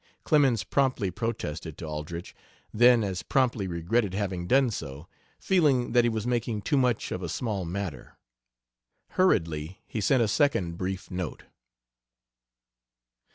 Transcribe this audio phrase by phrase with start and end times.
[0.23, 2.33] Clemens promptly protested to Aldrich,
[2.73, 5.05] then as promptly regretted having done so,
[5.39, 8.17] feeling that he was making too much of a small matter.
[9.09, 11.43] Hurriedly he sent a second brief note.